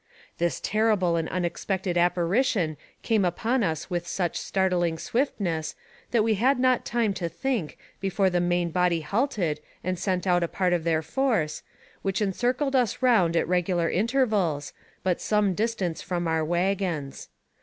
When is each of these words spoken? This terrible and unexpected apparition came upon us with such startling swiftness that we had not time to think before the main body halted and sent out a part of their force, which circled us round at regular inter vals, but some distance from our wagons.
This 0.39 0.59
terrible 0.59 1.15
and 1.15 1.29
unexpected 1.29 1.95
apparition 1.95 2.75
came 3.03 3.23
upon 3.23 3.61
us 3.63 3.91
with 3.91 4.07
such 4.07 4.39
startling 4.39 4.97
swiftness 4.97 5.75
that 6.09 6.23
we 6.23 6.33
had 6.33 6.57
not 6.59 6.85
time 6.85 7.13
to 7.13 7.29
think 7.29 7.77
before 7.99 8.31
the 8.31 8.39
main 8.39 8.71
body 8.71 9.01
halted 9.01 9.59
and 9.83 9.99
sent 9.99 10.25
out 10.25 10.41
a 10.41 10.47
part 10.47 10.73
of 10.73 10.85
their 10.85 11.03
force, 11.03 11.61
which 12.01 12.23
circled 12.33 12.75
us 12.75 13.03
round 13.03 13.37
at 13.37 13.47
regular 13.47 13.89
inter 13.89 14.25
vals, 14.25 14.73
but 15.03 15.21
some 15.21 15.53
distance 15.53 16.01
from 16.01 16.27
our 16.27 16.43
wagons. 16.43 17.29